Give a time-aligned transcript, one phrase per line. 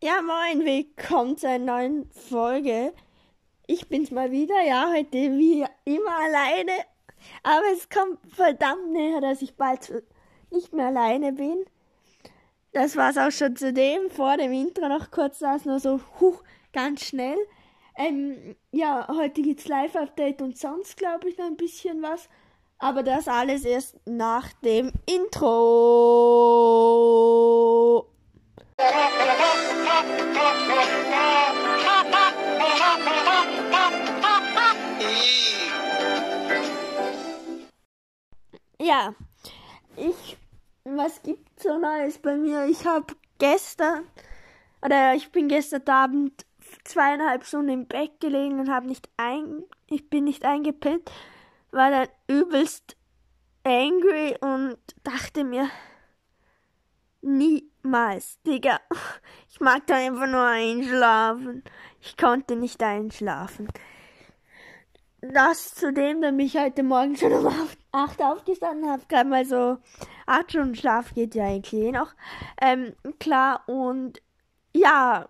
[0.00, 2.92] Ja, moin, willkommen zu einer neuen Folge.
[3.66, 6.70] Ich bin's mal wieder, ja, heute wie immer alleine.
[7.42, 10.04] Aber es kommt verdammt näher, dass ich bald
[10.52, 11.64] nicht mehr alleine bin.
[12.72, 14.08] Das war's auch schon zu dem.
[14.08, 17.38] Vor dem Intro noch kurz das nur so, huch, ganz schnell.
[17.96, 22.28] Ähm, ja, heute gibt's Live-Update und sonst glaube ich noch ein bisschen was.
[22.78, 25.48] Aber das alles erst nach dem Intro.
[28.80, 28.86] Ja,
[39.96, 40.36] ich,
[40.84, 42.66] was gibt's so Neues bei mir?
[42.66, 44.06] Ich habe gestern,
[44.80, 46.46] oder ich bin gestern Abend
[46.84, 51.10] zweieinhalb Stunden im Bett gelegen und habe nicht ein, ich bin nicht eingepennt,
[51.72, 52.96] war dann übelst
[53.64, 55.68] angry und dachte mir,
[57.88, 58.80] niemals, Digga,
[59.50, 61.62] ich mag da einfach nur einschlafen.
[62.00, 63.68] Ich konnte nicht einschlafen.
[65.20, 67.52] Das zudem, dass ich heute Morgen schon um
[67.90, 69.78] 8 aufgestanden habe, gerade mal so
[70.26, 72.14] 8 Stunden Schlaf geht ja eigentlich eh noch.
[72.60, 74.22] Ähm, klar, und
[74.72, 75.28] ja,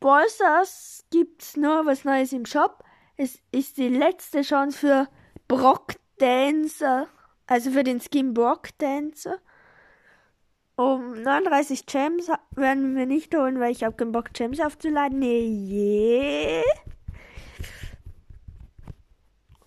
[0.00, 2.82] Ballstars gibt's nur was Neues im Shop.
[3.16, 5.08] Es ist die letzte Chance für
[5.46, 7.06] Brock Dancer,
[7.46, 9.38] also für den Skin Brock Dancer.
[10.78, 15.18] Um 39 Gems werden wir nicht holen, weil ich habe keinen Bock, Gems aufzuladen.
[15.18, 16.62] Nee, yeah.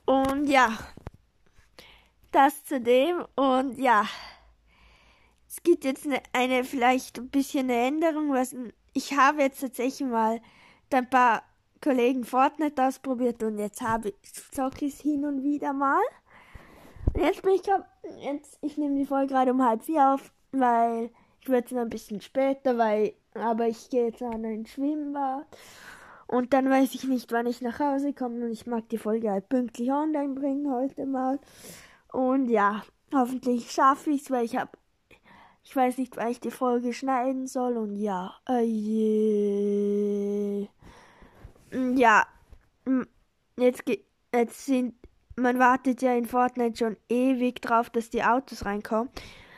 [0.05, 0.69] Und ja,
[2.31, 3.25] das zu dem.
[3.35, 4.05] Und ja,
[5.49, 8.31] es gibt jetzt eine, eine vielleicht ein bisschen eine Änderung.
[8.31, 8.55] Was,
[8.93, 10.39] ich habe jetzt tatsächlich mal
[10.93, 11.43] ein paar
[11.83, 14.31] Kollegen Fortnite ausprobiert und jetzt habe ich
[14.81, 16.01] es hin und wieder mal.
[17.13, 17.63] Und jetzt bin ich
[18.21, 21.09] jetzt ich nehme die Folge gerade um halb vier auf weil
[21.41, 25.45] ich werde noch ein bisschen später, weil, aber ich gehe jetzt an ein Schwimmbad.
[26.27, 29.31] Und dann weiß ich nicht, wann ich nach Hause komme und ich mag die Folge
[29.31, 31.39] halt pünktlich online bringen heute mal.
[32.11, 32.83] Und ja,
[33.13, 34.71] hoffentlich schaffe ich es, weil ich habe,
[35.63, 38.63] ich weiß nicht, wann ich die Folge schneiden soll und ja, äh,
[41.95, 42.25] ja,
[43.57, 43.83] jetzt,
[44.33, 44.95] jetzt sind,
[45.35, 49.09] man wartet ja in Fortnite schon ewig drauf, dass die Autos reinkommen.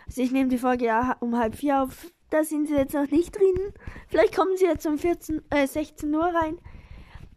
[0.06, 2.12] Also ich nehme die Folge ja um halb vier auf.
[2.30, 3.74] Da sind sie jetzt noch nicht drin.
[4.08, 6.58] Vielleicht kommen sie jetzt um 14, äh, 16 Uhr rein.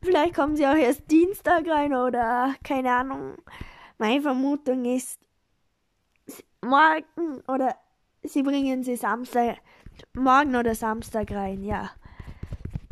[0.03, 3.35] Vielleicht kommen sie auch erst Dienstag rein oder keine Ahnung.
[3.99, 5.19] Meine Vermutung ist
[6.63, 7.77] morgen oder
[8.23, 9.59] sie bringen sie Samstag,
[10.15, 11.91] morgen oder Samstag rein, ja.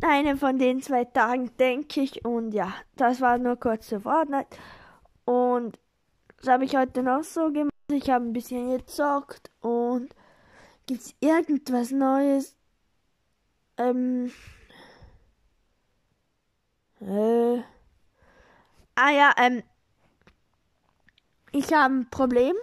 [0.01, 2.25] Eine von den zwei Tagen, denke ich.
[2.25, 4.57] Und ja, das war nur kurz zu Fortnite.
[5.25, 5.79] Und
[6.37, 7.71] das habe ich heute noch so gemacht.
[7.91, 10.13] Ich habe ein bisschen gezockt und
[10.87, 12.55] gibt's irgendwas Neues?
[13.77, 14.31] Ähm.
[16.99, 17.59] Äh.
[18.95, 19.63] Ah ja, ähm.
[21.51, 22.55] Ich habe ein Problem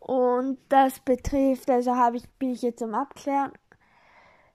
[0.00, 3.52] und das betrifft, also habe ich, bin ich jetzt am Abklären.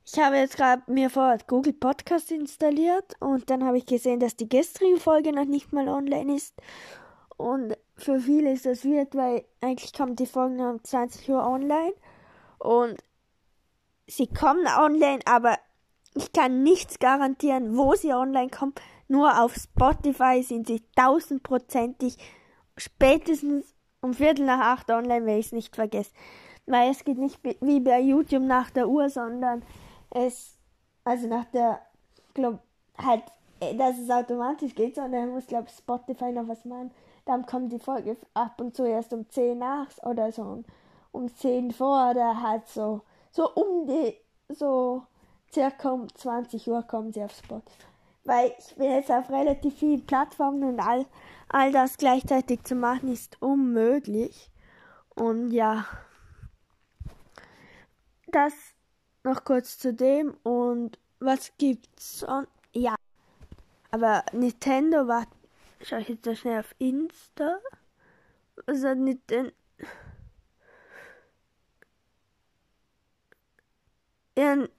[0.03, 4.35] Ich habe jetzt gerade mir vor Google Podcast installiert und dann habe ich gesehen, dass
[4.35, 6.55] die gestrige Folge noch nicht mal online ist.
[7.37, 11.93] Und für viele ist das weird, weil eigentlich kommt die Folge um 20 Uhr online
[12.59, 12.97] und
[14.07, 15.57] sie kommen online, aber
[16.13, 18.73] ich kann nichts garantieren, wo sie online kommen.
[19.07, 22.17] Nur auf Spotify sind sie tausendprozentig
[22.77, 26.11] spätestens um Viertel nach acht online, wenn ich es nicht vergesse.
[26.65, 29.63] Weil es geht nicht wie bei YouTube nach der Uhr, sondern
[30.09, 30.57] es,
[31.03, 31.81] also nach der,
[32.33, 32.59] glaub,
[32.97, 33.23] halt,
[33.59, 36.91] äh, dass es automatisch geht, sondern muss, glaube Spotify noch was machen
[37.25, 40.63] dann kommt die Folge ab und zu erst um 10 nach oder so
[41.11, 43.01] um 10 vor oder halt so,
[43.31, 44.17] so um die,
[44.49, 45.03] so
[45.53, 47.85] circa um 20 Uhr kommen sie auf Spotify.
[48.23, 51.05] Weil ich bin jetzt auf relativ vielen Plattformen und all,
[51.49, 54.51] all das gleichzeitig zu machen ist unmöglich.
[55.15, 55.85] Und ja,
[58.27, 58.53] das
[59.23, 62.49] noch kurz zu dem und was gibt's sonst?
[62.73, 62.95] Ja,
[63.91, 65.27] aber Nintendo war
[65.83, 67.59] Schau ich jetzt da schnell auf Insta.
[68.65, 69.51] Was hat nicht denn.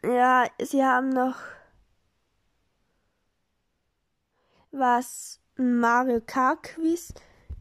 [0.05, 1.37] Ja, sie haben noch
[4.71, 7.13] was Mario Kart Quiz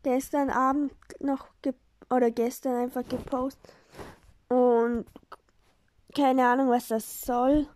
[0.03, 1.47] gestern Abend noch
[2.09, 3.73] oder gestern einfach gepostet
[4.47, 5.05] und
[6.15, 7.67] keine Ahnung was das soll.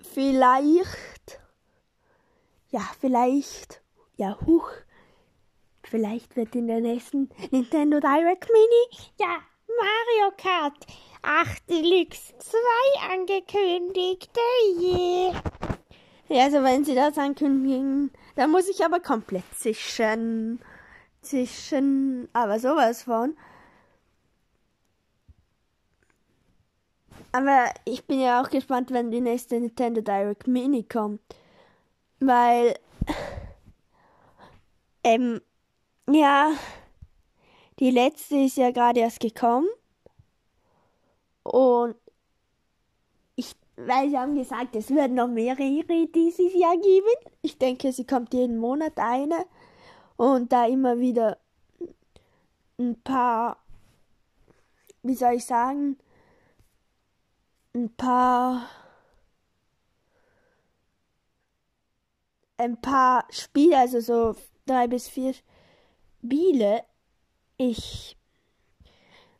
[0.00, 1.40] Vielleicht
[2.70, 3.80] ja, vielleicht
[4.16, 4.70] ja, huch.
[5.82, 10.86] Vielleicht wird in der nächsten Nintendo Direct Mini, ja, Mario Kart
[11.22, 12.58] 8 Deluxe 2
[13.12, 14.30] angekündigt.
[14.78, 15.32] Je.
[16.28, 20.60] Ja, also wenn sie das ankündigen, dann muss ich aber komplett zischen.
[21.20, 23.36] Zischen, aber sowas von.
[27.32, 31.20] Aber ich bin ja auch gespannt, wenn die nächste Nintendo Direct Mini kommt.
[32.18, 32.76] Weil,
[35.06, 35.40] ähm,
[36.10, 36.52] ja,
[37.78, 39.68] die letzte ist ja gerade erst gekommen.
[41.44, 41.94] Und
[43.36, 47.06] ich, weil sie haben gesagt, es werden noch mehrere dieses Jahr geben.
[47.40, 49.46] Ich denke, sie kommt jeden Monat eine.
[50.16, 51.38] Und da immer wieder
[52.78, 53.58] ein paar,
[55.04, 55.98] wie soll ich sagen,
[57.74, 58.68] ein paar
[62.58, 64.34] ein paar Spiele, also so
[64.66, 65.34] drei bis vier
[66.22, 66.82] Spiele.
[67.56, 68.16] Ich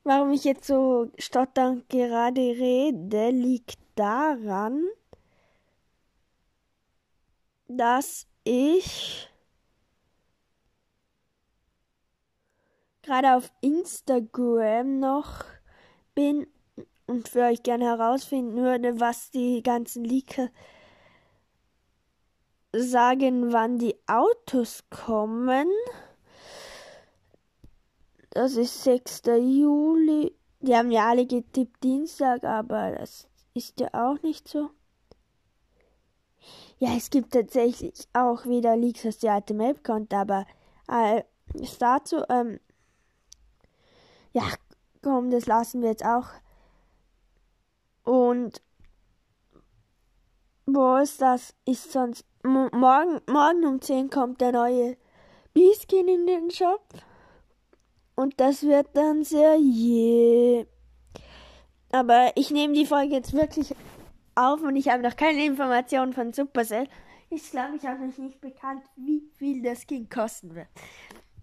[0.06, 4.84] warum ich jetzt so stotternd gerade rede, liegt daran,
[7.67, 9.28] dass ich
[13.02, 15.44] gerade auf Instagram noch
[16.14, 16.46] bin
[17.06, 20.50] und für euch gerne herausfinden würde, was die ganzen Leaker
[22.78, 25.69] sagen, wann die Autos kommen.
[28.31, 29.23] Das ist 6.
[29.38, 30.34] Juli.
[30.61, 34.70] Die haben ja alle getippt Dienstag, aber das ist ja auch nicht so.
[36.78, 40.46] Ja, es gibt tatsächlich auch wieder Leaks, was die alte Map kommt, aber
[40.88, 41.23] äh,
[41.78, 42.61] dazu, ähm,
[44.32, 44.43] ja,
[45.02, 46.26] komm, das lassen wir jetzt auch
[48.06, 48.62] und
[50.67, 51.55] wo ist das?
[51.64, 54.96] Ist sonst morgen, morgen um 10 kommt der neue
[55.52, 56.87] Beeskin in den Shop.
[58.14, 60.66] Und das wird dann sehr je.
[61.93, 63.75] Aber ich nehme die Folge jetzt wirklich
[64.34, 66.88] auf und ich habe noch keine Informationen von Supercell.
[67.31, 70.69] Ist, glaube ich, auch noch nicht bekannt, wie viel das Skin kosten wird.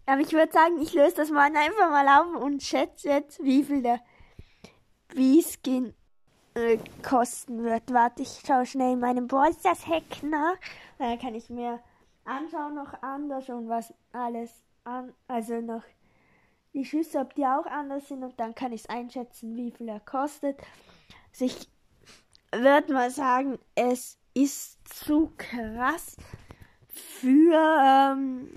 [0.06, 3.64] Aber ich würde sagen, ich löse das mal einfach mal auf und schätze jetzt, wie
[3.64, 4.00] viel der
[5.14, 5.94] B-Skin
[6.56, 7.92] äh, kosten wird.
[7.94, 10.56] Warte, ich schaue schnell in meinem Ballstars Hack nach.
[10.98, 11.80] Dann kann ich mir
[12.26, 14.52] anschauen noch anders und was alles
[14.84, 15.84] an, also noch
[16.74, 19.90] die Schüsse, ob die auch anders sind und dann kann ich es einschätzen, wie viel
[19.90, 20.60] er kostet.
[21.32, 21.70] Also ich
[22.52, 26.18] würde mal sagen, es ist zu krass
[26.88, 28.50] für, ähm,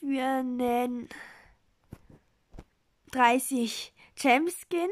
[0.00, 1.08] für einen
[3.12, 4.88] 30 Gemskin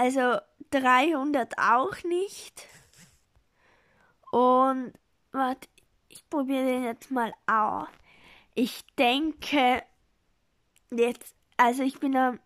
[0.00, 2.66] Also 300 auch nicht.
[4.32, 4.94] Und
[5.30, 5.68] warte,
[6.08, 7.86] ich probiere den jetzt mal aus.
[8.54, 9.82] Ich denke
[10.90, 12.40] jetzt, also ich bin am.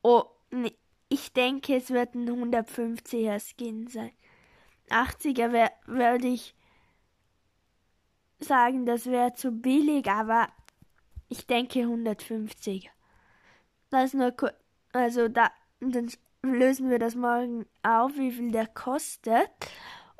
[0.00, 4.12] Oh, nee, ich denke, es wird ein 150er Skin sein.
[4.90, 6.54] 80er würde ich
[8.38, 10.46] sagen, das wäre zu billig, aber
[11.28, 12.90] ich denke 150er.
[13.92, 14.34] Das ist nur.
[14.94, 15.50] Also da,
[15.80, 16.10] dann
[16.42, 19.50] lösen wir das morgen auf, wie viel der kostet.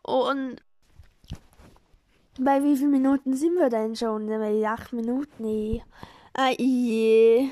[0.03, 0.63] Und
[2.39, 4.27] bei wie vielen Minuten sind wir denn schon?
[4.27, 5.33] Bei acht Minuten?
[5.39, 5.83] Nee.
[6.35, 7.49] Ah, je.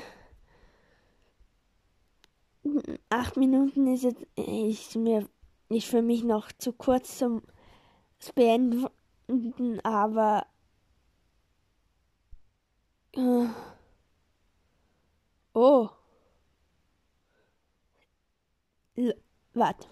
[3.09, 5.27] Acht Minuten ist jetzt ist mir
[5.69, 7.41] ist für mich noch zu kurz zum
[8.35, 10.45] Beenden, aber
[13.13, 13.47] äh,
[19.53, 19.87] Warte.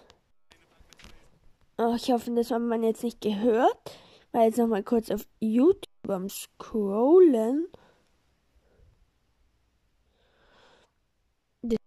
[1.78, 3.98] Oh, ich hoffe, das hat man jetzt nicht gehört.
[4.32, 7.66] Weil jetzt nochmal kurz auf YouTube am Scrollen.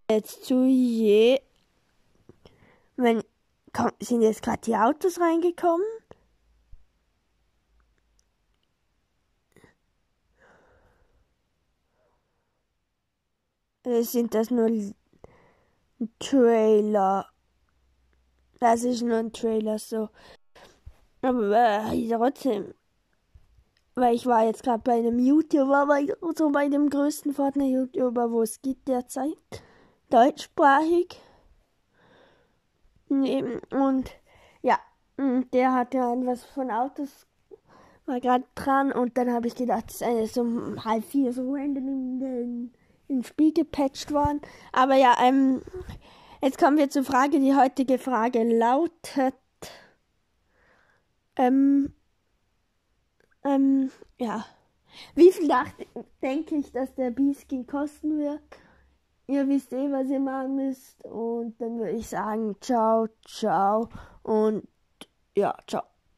[0.09, 1.39] Jetzt zu je.
[2.97, 3.23] Wenn,
[3.71, 5.85] komm, sind jetzt gerade die Autos reingekommen?
[13.85, 14.69] Oder sind das nur
[16.19, 17.27] Trailer.
[18.59, 20.09] Das ist nur ein Trailer so.
[21.21, 22.73] Aber äh, trotzdem.
[23.95, 28.41] Weil ich war jetzt gerade bei einem YouTuber, bei, so bei dem größten Fortnite-YouTuber, wo
[28.41, 29.37] es gibt derzeit.
[30.09, 31.19] Deutschsprachig.
[33.09, 34.11] Und
[34.61, 34.79] ja,
[35.17, 37.27] der hatte was von Autos,
[38.05, 40.45] war gerade dran und dann habe ich gedacht, es ist eine so
[40.83, 42.71] halb vier so random
[43.07, 44.41] ins Spiel gepatcht worden.
[44.71, 45.61] Aber ja, ähm,
[46.41, 47.39] jetzt kommen wir zur Frage.
[47.39, 49.35] Die heutige Frage lautet,
[51.35, 51.93] ähm,
[53.43, 54.45] ähm, ja,
[55.15, 55.85] Wie viel dachte,
[56.21, 58.41] denke ich, dass der Beaskin kosten wird?
[59.27, 61.03] Ihr wisst eh, was ihr machen müsst.
[61.05, 63.89] Und dann würde ich sagen, ciao, ciao
[64.23, 64.67] und
[65.35, 65.92] ja, ciao.